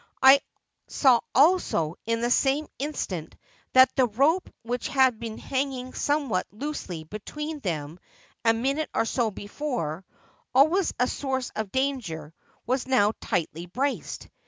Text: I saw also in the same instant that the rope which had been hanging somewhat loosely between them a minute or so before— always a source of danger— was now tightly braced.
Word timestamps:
I 0.23 0.41
saw 0.87 1.19
also 1.35 1.93
in 2.07 2.21
the 2.21 2.31
same 2.31 2.65
instant 2.79 3.35
that 3.73 3.95
the 3.95 4.07
rope 4.07 4.51
which 4.63 4.87
had 4.87 5.19
been 5.19 5.37
hanging 5.37 5.93
somewhat 5.93 6.47
loosely 6.51 7.03
between 7.03 7.59
them 7.59 7.99
a 8.43 8.51
minute 8.51 8.89
or 8.95 9.05
so 9.05 9.29
before— 9.29 10.03
always 10.55 10.91
a 10.99 11.07
source 11.07 11.51
of 11.55 11.71
danger— 11.71 12.33
was 12.65 12.87
now 12.87 13.13
tightly 13.21 13.67
braced. 13.67 14.27